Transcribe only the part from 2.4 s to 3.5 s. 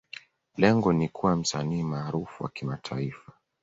wa kimataifa.